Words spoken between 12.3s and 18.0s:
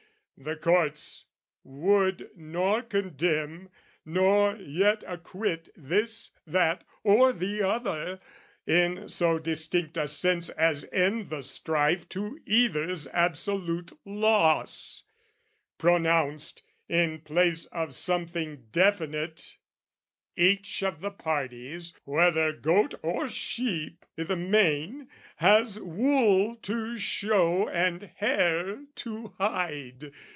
either's absolute loss: Pronounced, in place of